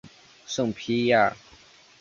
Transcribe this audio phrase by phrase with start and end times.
[0.47, 1.31] 圣皮耶尔。